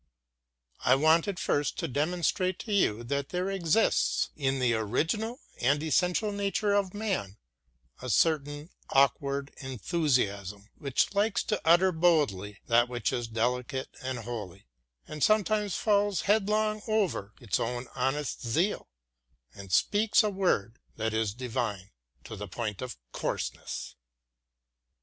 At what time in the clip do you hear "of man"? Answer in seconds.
6.73-7.37